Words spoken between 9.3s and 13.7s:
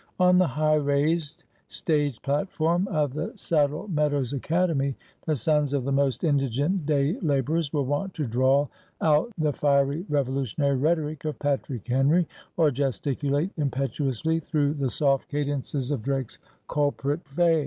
the fiery revolutionary rhetoric of Patrick Henry, or gesticulate